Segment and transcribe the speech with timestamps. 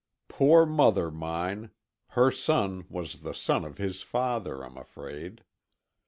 [0.29, 5.43] Poor mother mine—her son was the son of his father, I'm afraid.